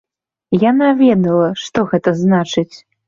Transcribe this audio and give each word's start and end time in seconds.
Яна 0.69 0.87
ведала, 1.01 1.49
што 1.65 1.85
гэта 1.93 2.09
значыць. 2.23 2.71